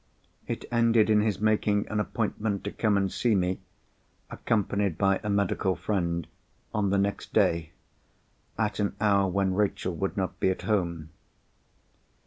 [0.47, 3.59] It ended in his making an appointment to come and see me,
[4.31, 6.25] accompanied by a medical friend,
[6.73, 7.69] on the next day,
[8.57, 11.11] at an hour when Rachel would not be at home.